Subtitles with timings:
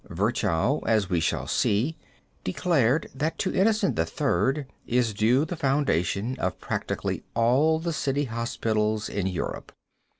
[0.09, 1.95] Virchow, as we shall see,
[2.43, 4.65] declared that to Innocent III.
[4.87, 9.71] is due the foundation of practically all the city hospitals in Europe.